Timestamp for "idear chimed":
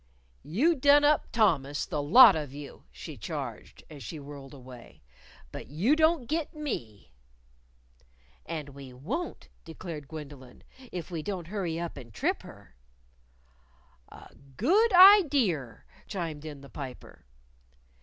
14.91-16.45